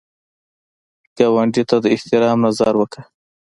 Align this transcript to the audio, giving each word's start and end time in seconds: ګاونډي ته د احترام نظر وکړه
ګاونډي 1.17 1.63
ته 1.69 1.75
د 1.83 1.85
احترام 1.95 2.37
نظر 2.45 2.73
وکړه 2.77 3.03